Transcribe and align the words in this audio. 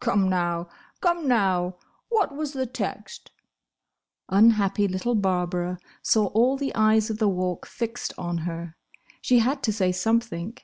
"Come, 0.00 0.30
now! 0.30 0.68
Come, 1.02 1.28
now! 1.28 1.76
What 2.08 2.34
was 2.34 2.54
the 2.54 2.64
text?" 2.64 3.30
Unhappy 4.30 4.88
little 4.88 5.14
Barbara 5.14 5.78
saw 6.00 6.28
all 6.28 6.56
the 6.56 6.74
eyes 6.74 7.10
of 7.10 7.18
the 7.18 7.28
Walk 7.28 7.66
fixed 7.66 8.14
on 8.16 8.38
her. 8.48 8.74
She 9.20 9.40
had 9.40 9.62
to 9.64 9.74
say 9.74 9.92
something. 9.92 10.56